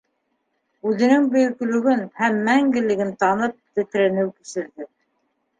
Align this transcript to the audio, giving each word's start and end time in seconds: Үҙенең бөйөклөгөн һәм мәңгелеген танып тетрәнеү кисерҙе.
Үҙенең 0.91 1.27
бөйөклөгөн 1.35 2.01
һәм 2.23 2.39
мәңгелеген 2.49 3.13
танып 3.25 3.55
тетрәнеү 3.81 4.29
кисерҙе. 4.35 4.91